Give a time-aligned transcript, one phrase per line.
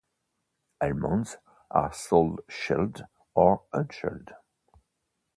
[0.81, 1.37] Almonds
[1.69, 3.05] are sold shelled
[3.35, 4.31] or unshelled.